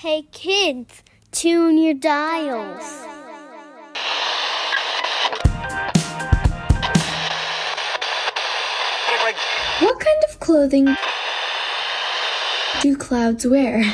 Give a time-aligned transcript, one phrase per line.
[0.00, 2.84] Hey kids, tune your dials.
[9.80, 10.94] What kind of clothing
[12.82, 13.84] do clouds wear?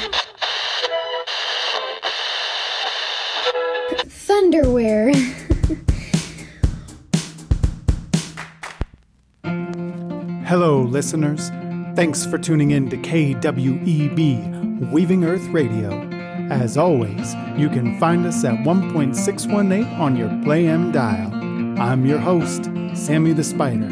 [4.09, 5.15] Thunderwear.
[10.47, 11.51] Hello, listeners.
[11.95, 16.09] Thanks for tuning in to KWEB, Weaving Earth Radio.
[16.51, 21.33] As always, you can find us at 1.618 on your Play M dial.
[21.81, 23.89] I'm your host, Sammy the Spider.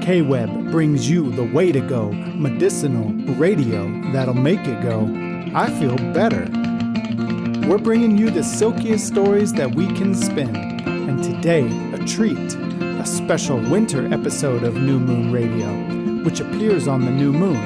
[0.00, 5.02] K Web brings you the way to go medicinal radio that'll make it go,
[5.54, 6.48] I feel better.
[7.68, 12.56] We're bringing you the silkiest stories that we can spin, and today, a treat
[13.00, 17.56] a special winter episode of New Moon Radio, which appears on the new moon,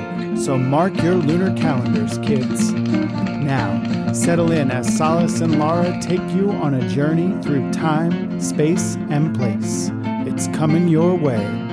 [0.44, 2.70] so mark your lunar calendars, kids.
[2.72, 8.96] Now, settle in as Solace and Laura take you on a journey through time, space,
[9.08, 9.90] and place.
[10.26, 11.63] It's coming your way.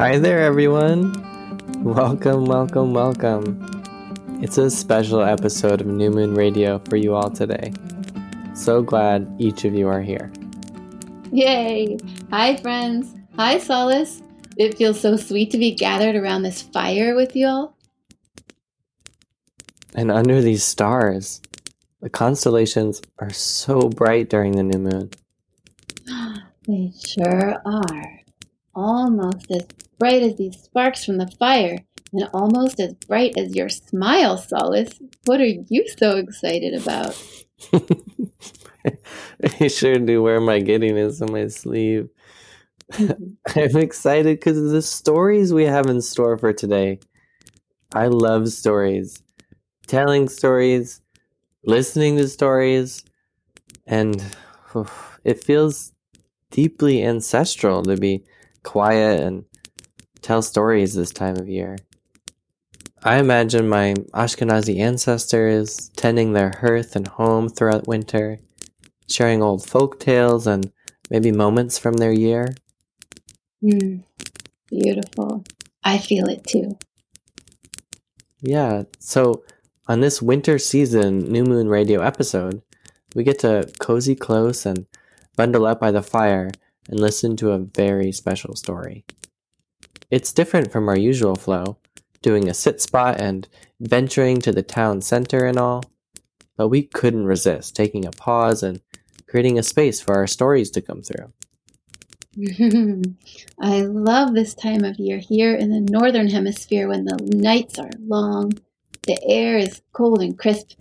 [0.00, 1.12] Hi there, everyone.
[1.84, 3.60] Welcome, welcome, welcome.
[4.40, 7.74] It's a special episode of New Moon Radio for you all today.
[8.54, 10.32] So glad each of you are here.
[11.32, 11.98] Yay!
[12.30, 13.14] Hi, friends.
[13.36, 14.22] Hi, Solace.
[14.56, 17.76] It feels so sweet to be gathered around this fire with you all.
[19.94, 21.42] And under these stars,
[22.00, 25.10] the constellations are so bright during the new moon.
[26.66, 28.20] They sure are.
[28.74, 29.66] Almost as
[30.00, 31.78] bright as these sparks from the fire,
[32.12, 34.98] and almost as bright as your smile, Solace.
[35.26, 37.22] What are you so excited about?
[39.60, 42.08] I sure do wear my giddiness on my sleeve.
[42.92, 43.32] Mm-hmm.
[43.76, 46.98] I'm excited because of the stories we have in store for today.
[47.94, 49.22] I love stories,
[49.86, 51.00] telling stories,
[51.64, 53.04] listening to stories,
[53.86, 54.24] and
[54.74, 55.92] oof, it feels
[56.50, 58.24] deeply ancestral to be
[58.62, 59.44] quiet and
[60.20, 61.78] tell stories this time of year.
[63.02, 68.38] I imagine my Ashkenazi ancestors tending their hearth and home throughout winter,
[69.08, 70.70] sharing old folk tales and
[71.08, 72.54] maybe moments from their year.
[73.64, 74.04] Mm,
[74.68, 75.44] beautiful.
[75.82, 76.78] I feel it too.
[78.42, 79.44] Yeah, so
[79.88, 82.62] on this winter season New Moon Radio episode,
[83.14, 84.86] we get to cozy close and
[85.36, 86.50] bundle up by the fire
[86.88, 89.04] and listen to a very special story.
[90.10, 91.78] It's different from our usual flow,
[92.22, 93.48] doing a sit spot and
[93.80, 95.84] venturing to the town center and all,
[96.56, 98.80] but we couldn't resist taking a pause and
[99.26, 101.32] creating a space for our stories to come through.
[103.60, 107.90] I love this time of year here in the northern hemisphere when the nights are
[107.98, 108.52] long,
[109.06, 110.80] the air is cold and crisp.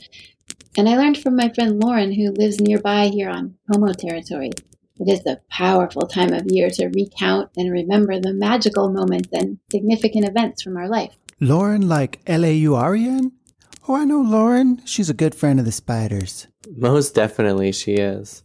[0.78, 4.52] And I learned from my friend Lauren, who lives nearby here on Pomo territory,
[5.00, 9.58] it is a powerful time of year to recount and remember the magical moments and
[9.72, 11.16] significant events from our life.
[11.40, 13.32] Lauren, like L A U R E N?
[13.88, 14.86] Oh, I know Lauren.
[14.86, 16.48] She's a good friend of the spiders.
[16.76, 18.44] Most definitely, she is.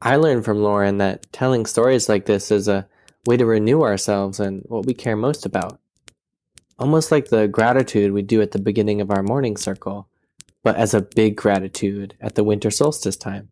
[0.00, 2.86] I learned from Lauren that telling stories like this is a
[3.24, 5.80] way to renew ourselves and what we care most about.
[6.78, 10.08] Almost like the gratitude we do at the beginning of our morning circle,
[10.62, 13.48] but as a big gratitude at the winter solstice time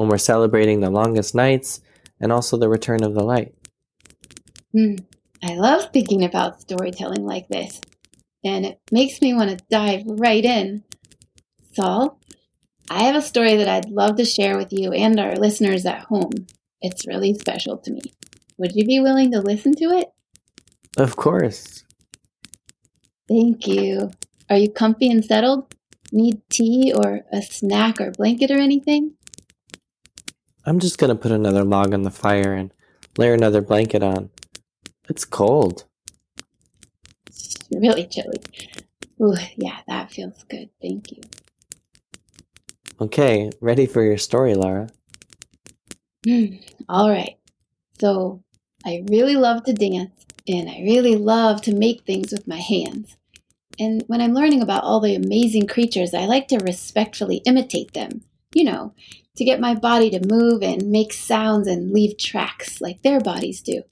[0.00, 1.82] when we're celebrating the longest nights
[2.18, 3.54] and also the return of the light.
[4.74, 5.04] Mm,
[5.44, 7.82] I love thinking about storytelling like this,
[8.42, 10.84] and it makes me want to dive right in.
[11.74, 12.18] Saul,
[12.88, 16.04] I have a story that I'd love to share with you and our listeners at
[16.04, 16.46] home.
[16.80, 18.00] It's really special to me.
[18.56, 20.08] Would you be willing to listen to it?
[20.96, 21.84] Of course.
[23.28, 24.12] Thank you.
[24.48, 25.74] Are you comfy and settled?
[26.10, 29.16] Need tea or a snack or blanket or anything?
[30.70, 32.72] I'm just gonna put another log on the fire and
[33.18, 34.30] layer another blanket on.
[35.08, 35.84] It's cold.
[37.26, 38.40] It's really chilly.
[39.20, 40.70] Ooh, yeah, that feels good.
[40.80, 41.22] Thank you.
[43.00, 44.88] Okay, ready for your story, Laura?
[46.24, 46.58] Hmm,
[46.88, 47.36] all right.
[48.00, 48.44] So,
[48.86, 53.16] I really love to dance and I really love to make things with my hands.
[53.80, 58.22] And when I'm learning about all the amazing creatures, I like to respectfully imitate them.
[58.54, 58.94] You know,
[59.40, 63.62] to get my body to move and make sounds and leave tracks like their bodies
[63.62, 63.82] do.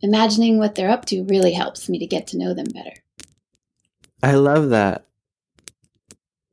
[0.00, 2.92] Imagining what they're up to really helps me to get to know them better.
[4.22, 5.08] I love that.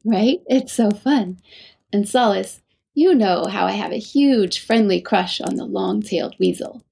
[0.03, 0.39] Right?
[0.47, 1.41] It's so fun.
[1.93, 2.61] And Solace,
[2.95, 6.83] you know how I have a huge friendly crush on the long tailed weasel.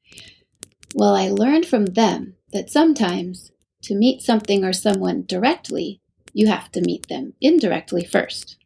[0.94, 3.52] Well, I learned from them that sometimes
[3.82, 6.02] to meet something or someone directly,
[6.34, 8.58] you have to meet them indirectly first.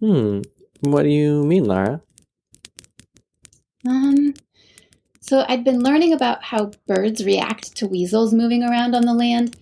[0.00, 0.40] Hmm.
[0.80, 2.00] What do you mean, Lara?
[3.86, 4.34] Um,
[5.20, 9.56] so I'd been learning about how birds react to weasels moving around on the land.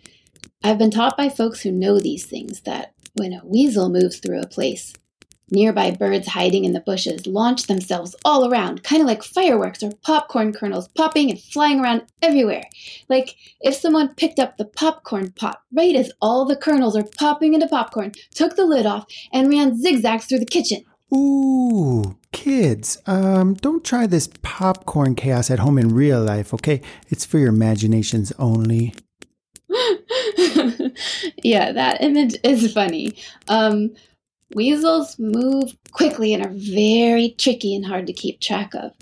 [0.62, 4.40] I've been taught by folks who know these things that when a weasel moves through
[4.40, 4.92] a place,
[5.50, 9.92] nearby birds hiding in the bushes launch themselves all around, kind of like fireworks or
[10.02, 12.64] popcorn kernels popping and flying around everywhere.
[13.08, 17.54] Like if someone picked up the popcorn pot right as all the kernels are popping
[17.54, 20.84] into popcorn, took the lid off, and ran zigzags through the kitchen.
[21.14, 26.82] Ooh, kids, um, don't try this popcorn chaos at home in real life, okay?
[27.08, 28.94] It's for your imaginations only.
[31.42, 33.16] yeah, that image is funny.
[33.48, 33.94] Um,
[34.54, 38.92] weasels move quickly and are very tricky and hard to keep track of.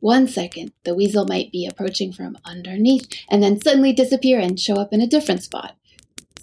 [0.00, 4.74] One second, the weasel might be approaching from underneath and then suddenly disappear and show
[4.74, 5.76] up in a different spot.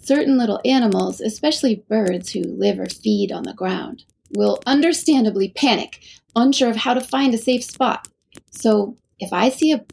[0.01, 6.01] Certain little animals, especially birds who live or feed on the ground, will understandably panic,
[6.35, 8.07] unsure of how to find a safe spot.
[8.51, 9.85] So, if I see a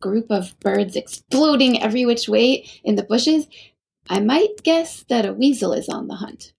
[0.00, 3.46] group of birds exploding every which way in the bushes,
[4.10, 6.52] I might guess that a weasel is on the hunt.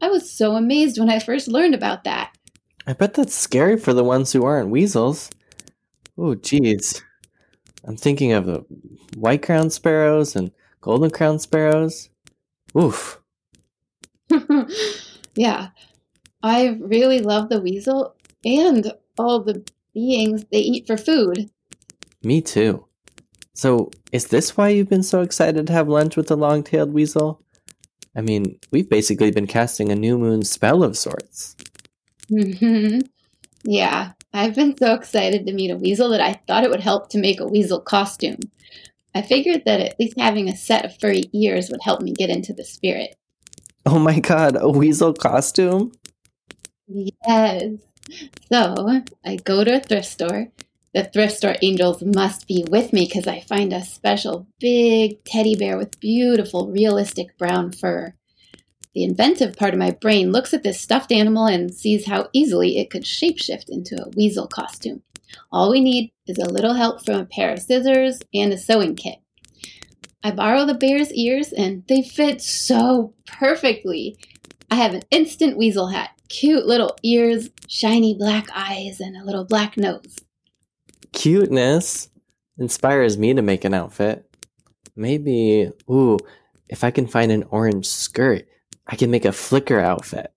[0.00, 2.32] I was so amazed when I first learned about that.
[2.86, 5.30] I bet that's scary for the ones who aren't weasels.
[6.16, 7.02] Oh, geez.
[7.84, 8.64] I'm thinking of the
[9.16, 12.08] white crowned sparrows and golden crowned sparrows.
[12.76, 13.20] Oof.
[15.34, 15.68] yeah,
[16.42, 18.14] I really love the weasel
[18.44, 19.64] and all the
[19.94, 21.50] beings they eat for food.
[22.22, 22.86] Me too.
[23.54, 26.92] So, is this why you've been so excited to have lunch with the long tailed
[26.92, 27.42] weasel?
[28.16, 31.56] I mean, we've basically been casting a new moon spell of sorts.
[32.28, 33.00] hmm
[33.64, 37.10] Yeah, I've been so excited to meet a weasel that I thought it would help
[37.10, 38.38] to make a weasel costume.
[39.14, 42.30] I figured that at least having a set of furry ears would help me get
[42.30, 43.16] into the spirit.
[43.86, 45.92] Oh my god, a weasel costume?
[46.88, 47.74] Yes.
[48.50, 50.48] So I go to a thrift store.
[50.94, 55.54] The thrift store angels must be with me because I find a special big teddy
[55.54, 58.14] bear with beautiful, realistic brown fur.
[58.94, 62.78] The inventive part of my brain looks at this stuffed animal and sees how easily
[62.78, 65.02] it could shapeshift into a weasel costume.
[65.52, 68.96] All we need is a little help from a pair of scissors and a sewing
[68.96, 69.18] kit.
[70.24, 74.16] I borrow the bear's ears and they fit so perfectly.
[74.70, 79.44] I have an instant weasel hat, cute little ears, shiny black eyes, and a little
[79.44, 80.16] black nose.
[81.12, 82.08] Cuteness
[82.58, 84.24] inspires me to make an outfit.
[84.96, 86.18] Maybe, ooh,
[86.68, 88.46] if I can find an orange skirt,
[88.86, 90.32] I can make a flicker outfit.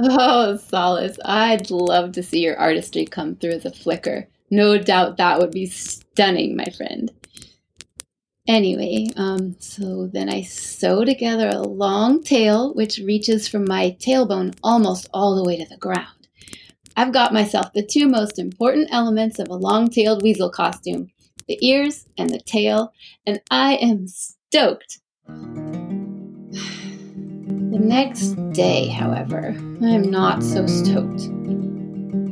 [0.00, 4.28] Oh, Solace, I'd love to see your artistry come through as a flicker.
[4.50, 7.10] No doubt that would be stunning, my friend.
[8.46, 14.54] Anyway, um, so then I sew together a long tail, which reaches from my tailbone
[14.62, 16.28] almost all the way to the ground.
[16.94, 21.10] I've got myself the two most important elements of a long tailed weasel costume
[21.46, 22.92] the ears and the tail,
[23.26, 25.00] and I am stoked.
[27.74, 29.48] The next day, however,
[29.82, 31.22] I'm not so stoked.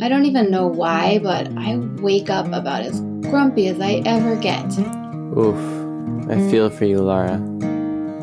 [0.01, 4.37] I don't even know why, but I wake up about as grumpy as I ever
[4.37, 4.67] get.
[5.37, 5.82] Oof,
[6.31, 7.41] I feel for you, Lara.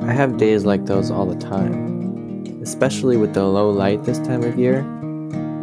[0.01, 4.44] I have days like those all the time, especially with the low light this time
[4.44, 4.86] of year.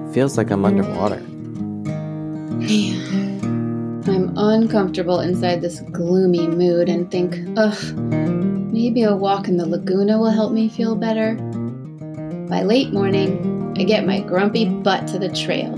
[0.07, 1.23] It feels like I'm underwater.
[4.09, 10.19] I'm uncomfortable inside this gloomy mood and think, ugh, maybe a walk in the Laguna
[10.19, 11.35] will help me feel better.
[12.49, 15.75] By late morning, I get my grumpy butt to the trail.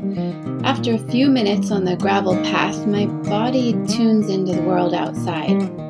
[0.65, 5.88] After a few minutes on the gravel path, my body tunes into the world outside.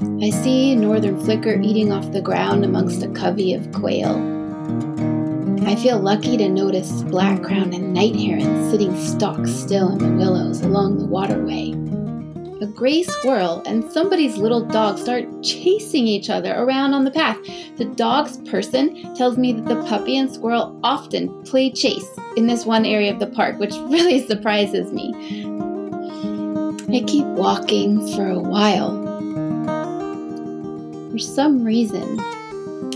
[0.00, 4.16] I see a Northern Flicker eating off the ground amongst a covey of quail.
[5.66, 10.24] I feel lucky to notice black crowned and night heron sitting stock still in the
[10.24, 11.72] willows along the waterway.
[12.62, 17.38] A gray squirrel and somebody's little dog start chasing each other around on the path.
[17.76, 22.64] The dog's person tells me that the puppy and squirrel often play chase in this
[22.64, 25.12] one area of the park, which really surprises me.
[26.88, 29.07] I keep walking for a while.
[31.18, 32.20] For some reason,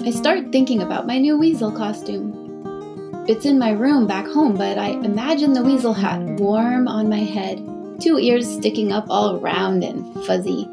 [0.07, 3.25] I start thinking about my new weasel costume.
[3.27, 7.19] It's in my room back home, but I imagine the weasel hat warm on my
[7.19, 7.59] head,
[8.01, 10.69] two ears sticking up all round and fuzzy.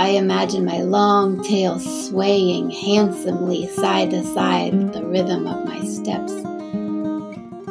[0.00, 5.84] I imagine my long tail swaying handsomely side to side with the rhythm of my
[5.84, 6.32] steps.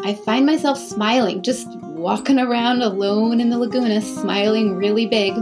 [0.05, 5.33] I find myself smiling, just walking around alone in the Laguna, smiling really big,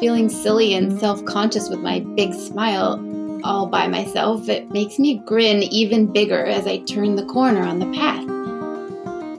[0.00, 3.00] feeling silly and self conscious with my big smile
[3.44, 4.48] all by myself.
[4.48, 8.24] It makes me grin even bigger as I turn the corner on the path.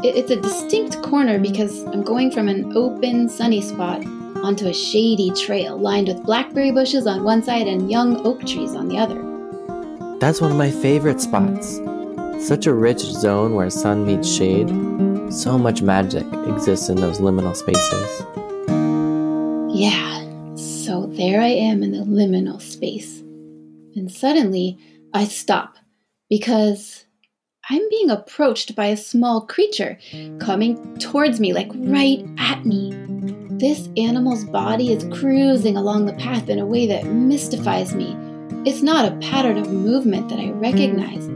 [0.03, 4.05] It's a distinct corner because I'm going from an open, sunny spot
[4.43, 8.75] onto a shady trail lined with blackberry bushes on one side and young oak trees
[8.75, 9.21] on the other.
[10.19, 11.79] That's one of my favorite spots.
[12.39, 14.69] Such a rich zone where sun meets shade.
[15.33, 18.21] So much magic exists in those liminal spaces.
[19.75, 20.14] Yeah,
[21.15, 23.19] there I am in the liminal space.
[23.95, 24.77] And suddenly
[25.13, 25.77] I stop
[26.29, 27.05] because
[27.69, 29.97] I'm being approached by a small creature
[30.39, 32.93] coming towards me, like right at me.
[33.57, 38.15] This animal's body is cruising along the path in a way that mystifies me.
[38.65, 41.27] It's not a pattern of movement that I recognize.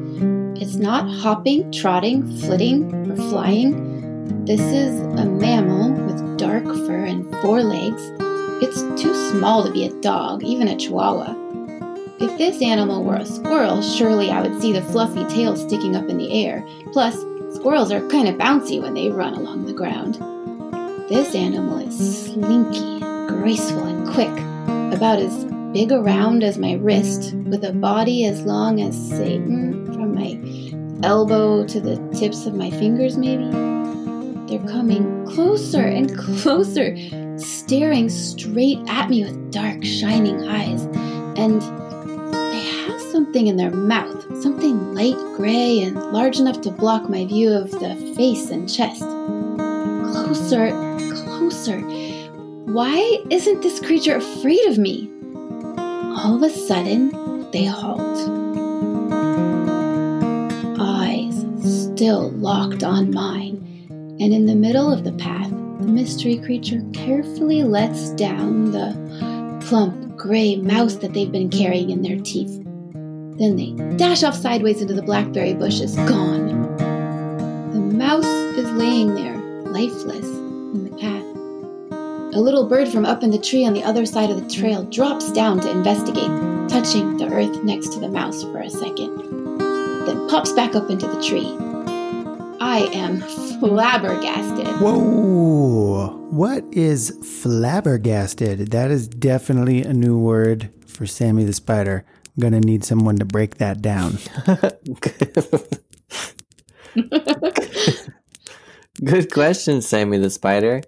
[0.61, 4.45] It's not hopping, trotting, flitting, or flying.
[4.45, 8.11] This is a mammal with dark fur and four legs.
[8.61, 11.33] It's too small to be a dog, even a chihuahua.
[12.19, 16.09] If this animal were a squirrel, surely I would see the fluffy tail sticking up
[16.09, 16.67] in the air.
[16.91, 17.15] Plus,
[17.55, 20.15] squirrels are kind of bouncy when they run along the ground.
[21.07, 24.29] This animal is slinky, graceful, and quick,
[24.93, 30.13] about as big around as my wrist, with a body as long as, mm, from
[30.13, 33.49] my elbow to the tips of my fingers, maybe.
[34.47, 36.97] They're coming closer and closer,
[37.41, 40.83] staring straight at me with dark, shining eyes.
[41.37, 41.61] And
[42.33, 47.25] they have something in their mouth, something light gray and large enough to block my
[47.25, 49.01] view of the face and chest.
[49.01, 50.69] Closer,
[51.25, 51.79] closer.
[52.71, 55.09] Why isn't this creature afraid of me?
[55.77, 57.09] All of a sudden,
[57.51, 57.99] they halt.
[60.79, 65.51] Eyes still locked on mine, and in the middle of the path,
[65.89, 72.19] mystery creature carefully lets down the plump gray mouse that they've been carrying in their
[72.19, 72.63] teeth.
[73.37, 76.75] Then they dash off sideways into the blackberry bushes, gone.
[77.71, 82.35] The mouse is laying there, lifeless, in the path.
[82.35, 84.83] A little bird from up in the tree on the other side of the trail
[84.83, 86.31] drops down to investigate,
[86.69, 89.17] touching the earth next to the mouse for a second,
[90.05, 91.68] then pops back up into the tree.
[92.59, 93.21] I am
[93.59, 94.67] flabbergasted.
[94.81, 96.07] Whoa!
[96.29, 98.71] What is flabbergasted?
[98.71, 102.05] That is definitely a new word for Sammy the Spider.
[102.25, 104.17] I'm gonna need someone to break that down.
[109.03, 110.81] Good question, Sammy the Spider.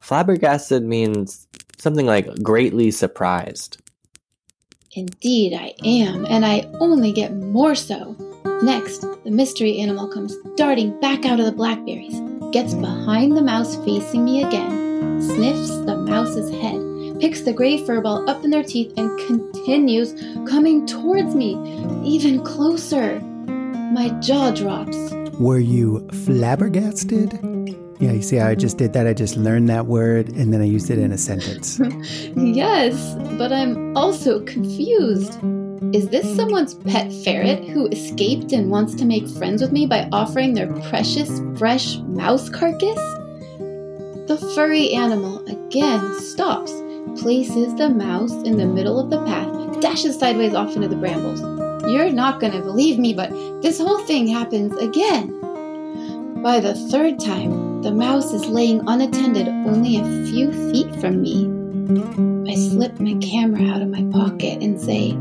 [0.00, 3.82] Flabbergasted means something like greatly surprised.
[4.94, 8.16] Indeed, I am, and I only get more so.
[8.62, 12.20] Next, the mystery animal comes darting back out of the blackberries,
[12.52, 18.00] gets behind the mouse facing me again, sniffs the mouse's head, picks the gray fur
[18.00, 20.14] ball up in their teeth, and continues
[20.48, 21.54] coming towards me,
[22.04, 23.20] even closer.
[23.20, 24.96] My jaw drops.
[25.38, 27.32] Were you flabbergasted?
[27.98, 29.06] Yeah, you see how I just did that?
[29.06, 31.80] I just learned that word and then I used it in a sentence.
[32.36, 35.38] Yes, but I'm also confused.
[35.92, 40.08] Is this someone's pet ferret who escaped and wants to make friends with me by
[40.10, 42.98] offering their precious, fresh mouse carcass?
[44.26, 46.72] The furry animal again stops,
[47.20, 51.40] places the mouse in the middle of the path, dashes sideways off into the brambles.
[51.90, 53.30] You're not gonna believe me, but
[53.60, 55.32] this whole thing happens again.
[56.42, 61.52] By the third time, the mouse is laying unattended only a few feet from me.
[62.50, 65.16] I slip my camera out of my pocket and say,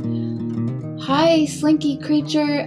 [1.06, 2.62] Hi, slinky creature.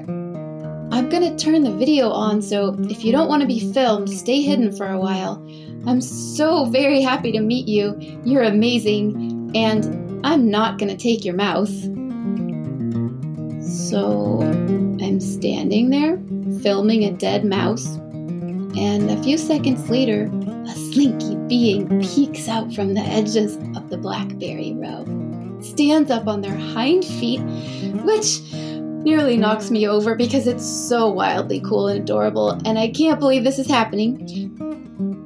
[0.92, 4.42] I'm gonna turn the video on, so if you don't want to be filmed, stay
[4.42, 5.44] hidden for a while.
[5.88, 7.98] I'm so very happy to meet you.
[8.22, 11.72] You're amazing, and I'm not gonna take your mouth.
[13.60, 14.38] So
[15.02, 16.16] I'm standing there,
[16.62, 20.30] filming a dead mouse, and a few seconds later,
[20.64, 25.04] a slinky being peeks out from the edges of the blackberry row,
[25.60, 27.40] stands up on their hind feet,
[28.04, 33.20] which nearly knocks me over because it's so wildly cool and adorable, and I can't
[33.20, 34.54] believe this is happening.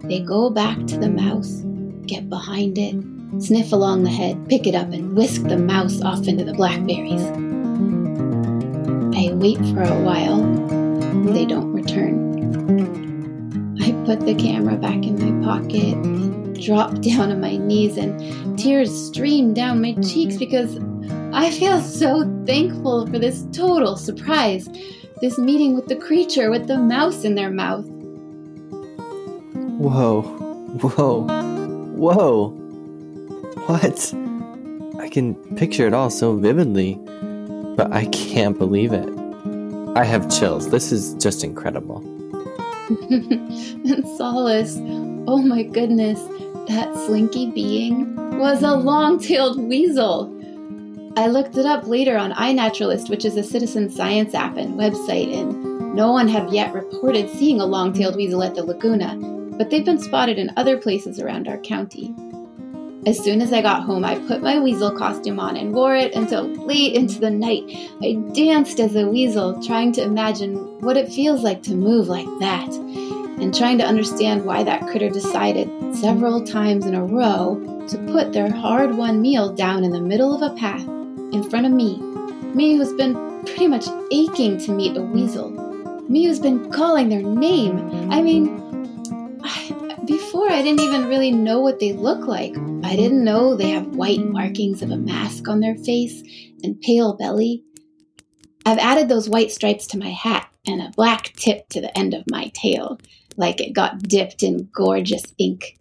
[0.04, 1.62] They go back to the mouse,
[2.06, 2.94] get behind it,
[3.42, 7.24] sniff along the head, pick it up, and whisk the mouse off into the blackberries.
[9.16, 10.42] I wait for a while.
[11.32, 12.20] They don't return.
[13.80, 15.96] I put the camera back in my pocket,
[16.64, 20.78] dropped down on my knees, and tears streamed down my cheeks because
[21.32, 24.68] I feel so thankful for this total surprise.
[25.20, 27.86] This meeting with the creature with the mouse in their mouth.
[29.78, 31.22] Whoa, whoa,
[31.96, 32.48] whoa.
[33.66, 34.14] What?
[34.98, 36.94] I can picture it all so vividly,
[37.76, 39.08] but I can't believe it.
[39.96, 40.70] I have chills.
[40.70, 41.98] This is just incredible.
[42.88, 44.76] and Solace,
[45.26, 46.20] oh my goodness,
[46.68, 50.32] that slinky being was a long tailed weasel.
[51.16, 55.36] I looked it up later on iNaturalist, which is a citizen science app and website,
[55.36, 59.16] and no one have yet reported seeing a long tailed weasel at the Laguna,
[59.58, 62.14] but they've been spotted in other places around our county.
[63.04, 66.14] As soon as I got home, I put my weasel costume on and wore it
[66.14, 67.64] until late into the night.
[68.00, 72.28] I danced as a weasel, trying to imagine what it feels like to move like
[72.38, 72.70] that,
[73.42, 78.32] and trying to understand why that critter decided several times in a row to put
[78.32, 80.86] their hard won meal down in the middle of a path
[81.32, 81.98] in front of me.
[82.54, 85.50] Me who's been pretty much aching to meet a weasel.
[86.08, 88.12] Me who's been calling their name.
[88.12, 88.58] I mean,
[90.06, 92.56] before I didn't even really know what they look like.
[92.84, 96.22] I didn't know they have white markings of a mask on their face
[96.62, 97.64] and pale belly.
[98.64, 102.14] I've added those white stripes to my hat and a black tip to the end
[102.14, 102.98] of my tail,
[103.42, 105.76] like it got dipped in gorgeous ink.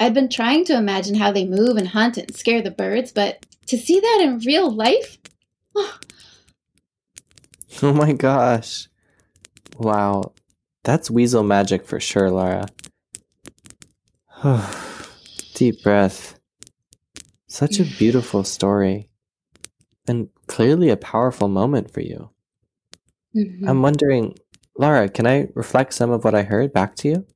[0.00, 3.44] I'd been trying to imagine how they move and hunt and scare the birds, but
[3.66, 5.18] to see that in real life?
[5.76, 5.98] Oh,
[7.82, 8.88] oh my gosh.
[9.76, 10.32] Wow.
[10.82, 12.66] That's weasel magic for sure, Laura.
[15.54, 16.40] Deep breath.
[17.46, 19.10] Such a beautiful story.
[20.08, 22.30] And clearly a powerful moment for you.
[23.32, 23.68] Mm-hmm.
[23.68, 24.34] I'm wondering,
[24.80, 27.26] Laura, can I reflect some of what I heard back to you?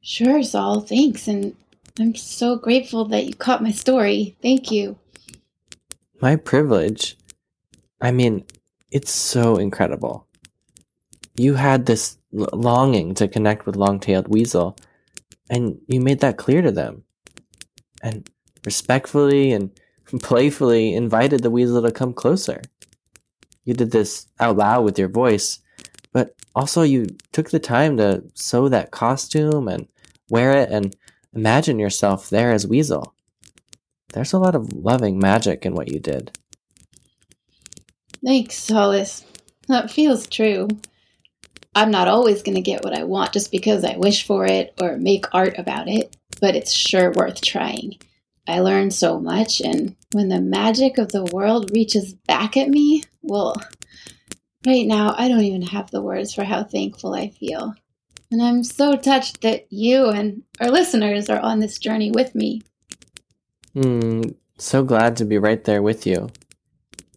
[0.00, 0.80] Sure, Saul.
[0.80, 1.28] Thanks.
[1.28, 1.54] And
[2.00, 4.36] I'm so grateful that you caught my story.
[4.42, 4.98] Thank you.
[6.20, 7.16] My privilege.
[8.00, 8.44] I mean,
[8.90, 10.26] it's so incredible.
[11.36, 14.76] You had this longing to connect with long tailed weasel,
[15.48, 17.04] and you made that clear to them.
[18.02, 18.28] And
[18.64, 19.70] respectfully and
[20.22, 22.62] playfully invited the weasel to come closer.
[23.62, 25.60] You did this out loud with your voice,
[26.16, 29.86] but also you took the time to sew that costume and
[30.30, 30.96] wear it and
[31.34, 33.12] imagine yourself there as Weasel.
[34.14, 36.32] There's a lot of loving magic in what you did.
[38.24, 39.26] Thanks, Solace.
[39.68, 40.68] That feels true.
[41.74, 44.72] I'm not always going to get what I want just because I wish for it
[44.80, 47.98] or make art about it, but it's sure worth trying.
[48.48, 53.02] I learned so much, and when the magic of the world reaches back at me,
[53.20, 53.60] well,
[54.64, 57.74] right now I don't even have the words for how thankful I feel.
[58.30, 62.62] And I'm so touched that you and our listeners are on this journey with me.
[63.74, 64.22] Hmm,
[64.58, 66.28] so glad to be right there with you.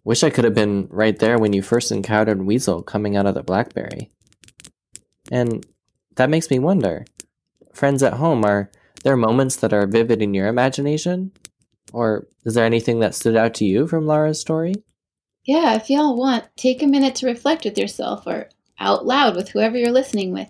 [0.04, 3.36] Wish I could have been right there when you first encountered Weasel coming out of
[3.36, 4.10] the blackberry.
[5.32, 5.66] And
[6.16, 7.06] that makes me wonder
[7.74, 8.70] friends at home, are
[9.04, 11.32] there moments that are vivid in your imagination?
[11.94, 14.76] Or is there anything that stood out to you from Laura's story?
[15.46, 18.50] Yeah, if y'all want, take a minute to reflect with yourself or
[18.80, 20.50] out loud with whoever you're listening with.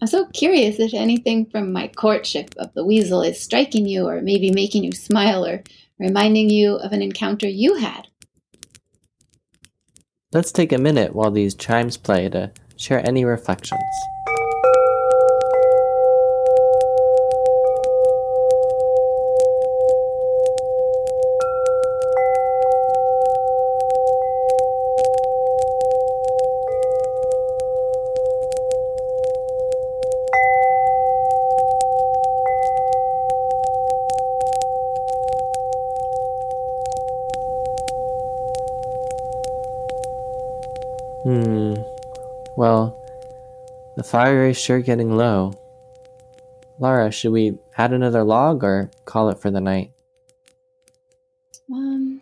[0.00, 4.20] I'm so curious if anything from my courtship of the weasel is striking you or
[4.20, 5.62] maybe making you smile or
[5.98, 8.08] reminding you of an encounter you had.
[10.32, 13.80] Let's take a minute while these chimes play to share any reflections.
[41.24, 41.76] Hmm.
[42.54, 42.94] Well,
[43.96, 45.52] the fire is sure getting low.
[46.78, 49.90] Lara, should we add another log or call it for the night?
[51.68, 52.20] Um,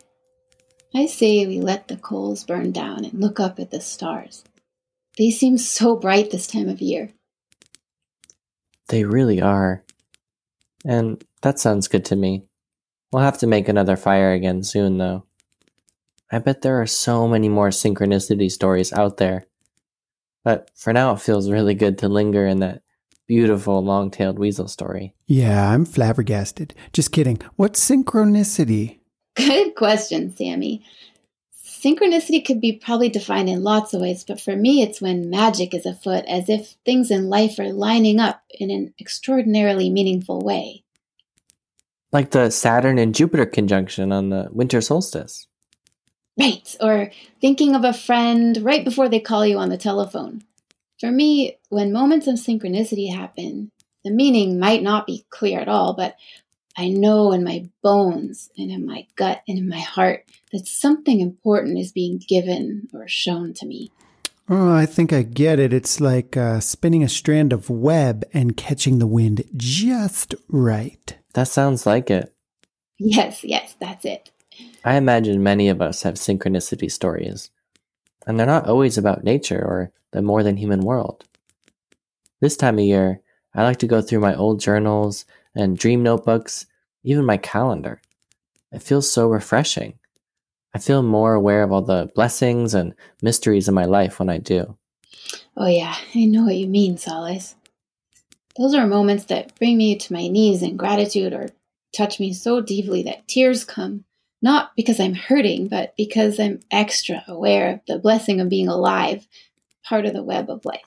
[0.94, 4.42] I say we let the coals burn down and look up at the stars.
[5.18, 7.10] They seem so bright this time of year.
[8.88, 9.84] They really are.
[10.86, 12.44] And that sounds good to me.
[13.12, 15.26] We'll have to make another fire again soon, though.
[16.30, 19.44] I bet there are so many more synchronicity stories out there
[20.44, 22.82] but for now, it feels really good to linger in that
[23.26, 25.14] beautiful long tailed weasel story.
[25.26, 26.74] Yeah, I'm flabbergasted.
[26.92, 27.40] Just kidding.
[27.56, 28.98] What's synchronicity?
[29.36, 30.84] Good question, Sammy.
[31.64, 35.72] synchronicity could be probably defined in lots of ways, but for me, it's when magic
[35.74, 40.84] is afoot, as if things in life are lining up in an extraordinarily meaningful way.
[42.12, 45.46] Like the Saturn and Jupiter conjunction on the winter solstice.
[46.38, 50.42] Right, or thinking of a friend right before they call you on the telephone.
[50.98, 53.70] For me, when moments of synchronicity happen,
[54.04, 56.16] the meaning might not be clear at all, but
[56.76, 61.20] I know in my bones and in my gut and in my heart that something
[61.20, 63.90] important is being given or shown to me.
[64.48, 65.72] Oh, I think I get it.
[65.72, 71.16] It's like uh, spinning a strand of web and catching the wind just right.
[71.34, 72.34] That sounds like it.
[72.98, 74.30] Yes, yes, that's it.
[74.84, 77.50] I imagine many of us have synchronicity stories,
[78.26, 81.24] and they're not always about nature or the more than human world.
[82.40, 83.20] This time of year,
[83.54, 86.66] I like to go through my old journals and dream notebooks,
[87.04, 88.00] even my calendar.
[88.72, 89.98] It feels so refreshing.
[90.74, 94.38] I feel more aware of all the blessings and mysteries in my life when I
[94.38, 94.76] do.
[95.56, 97.54] Oh, yeah, I know what you mean, Solace.
[98.56, 101.50] Those are moments that bring me to my knees in gratitude or
[101.94, 104.04] touch me so deeply that tears come,
[104.42, 109.26] not because I'm hurting, but because I'm extra aware of the blessing of being alive,
[109.84, 110.82] part of the web of life.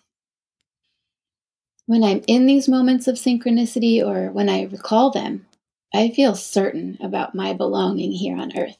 [1.87, 5.45] When I'm in these moments of synchronicity or when I recall them,
[5.93, 8.77] I feel certain about my belonging here on earth.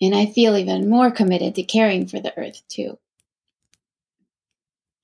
[0.00, 2.98] And I feel even more committed to caring for the earth, too.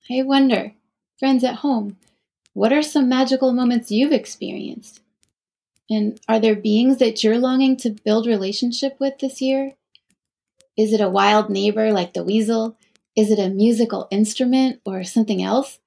[0.09, 0.73] I wonder,
[1.17, 1.97] friends at home,
[2.53, 5.01] what are some magical moments you've experienced?
[5.89, 9.73] And are there beings that you're longing to build relationship with this year?
[10.77, 12.77] Is it a wild neighbor like the weasel?
[13.15, 15.79] Is it a musical instrument or something else?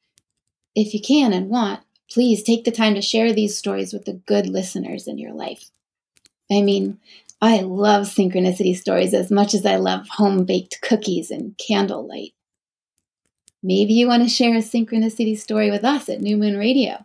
[0.75, 1.81] If you can and want,
[2.11, 5.71] please take the time to share these stories with the good listeners in your life.
[6.51, 6.99] I mean,
[7.41, 12.33] I love synchronicity stories as much as I love home baked cookies and candlelight.
[13.63, 17.05] Maybe you want to share a synchronicity story with us at New Moon Radio.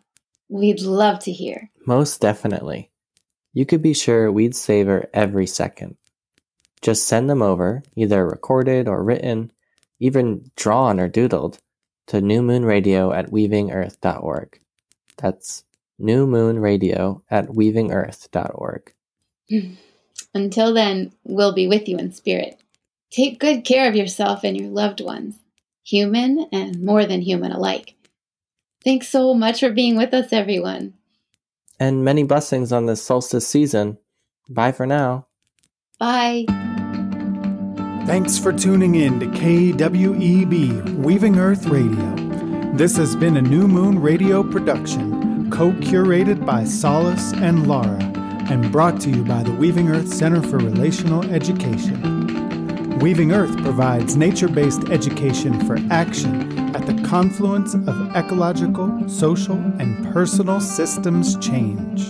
[0.54, 1.72] We'd love to hear.
[1.88, 2.92] Most definitely.
[3.54, 5.98] You could be sure we'd savor every second.
[6.80, 9.52] Just send them over, either recorded or written,
[10.00, 11.58] even drawn or doodled,
[12.06, 14.60] to newmoonradio at weavingearth.org.
[15.18, 15.64] That's
[16.00, 18.94] newmoonradio at weavingearth.org.
[20.36, 22.62] Until then, we'll be with you in spirit.
[23.10, 25.34] Take good care of yourself and your loved ones,
[25.84, 27.96] human and more than human alike.
[28.84, 30.94] Thanks so much for being with us, everyone.
[31.80, 33.98] And many blessings on this solstice season.
[34.50, 35.28] Bye for now.
[36.00, 36.46] Bye.
[38.06, 42.14] Thanks for tuning in to KWEB Weaving Earth Radio.
[42.74, 48.00] This has been a New Moon Radio production, co curated by Solace and Laura,
[48.50, 53.00] and brought to you by the Weaving Earth Center for Relational Education.
[53.00, 60.14] Weaving Earth provides nature based education for action at the confluence of ecological, social, and
[60.14, 62.10] personal systems change.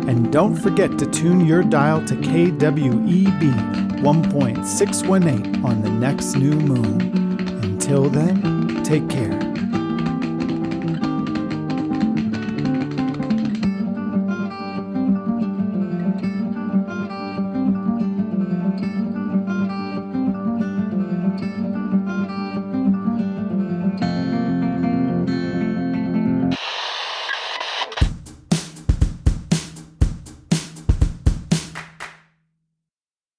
[0.08, 3.40] And don't forget to tune your dial to KWEB
[4.00, 7.00] 1.618 on the next new moon.
[7.62, 9.39] Until then, take care.